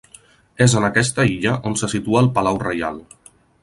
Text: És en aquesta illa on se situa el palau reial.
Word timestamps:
És 0.65 0.75
en 0.79 0.87
aquesta 0.87 1.27
illa 1.33 1.53
on 1.71 1.79
se 1.83 1.93
situa 1.95 2.25
el 2.27 2.35
palau 2.39 2.63
reial. 2.69 3.03